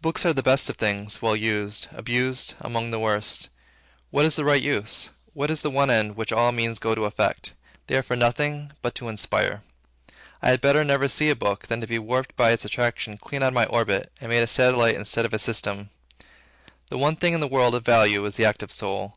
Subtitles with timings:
[0.00, 3.48] Books are the best of things, well used; abused, among the worst.
[4.12, 5.10] What is the right use?
[5.32, 7.52] What is the one end, which all means go to effect?
[7.88, 9.64] They are for nothing but to inspire.
[10.40, 13.42] I had better never see a book, than to be warped by its attraction clean
[13.42, 15.90] out of my own orbit, and made a satellite instead of a system.
[16.88, 19.16] The one thing in the world, of value, is the active soul.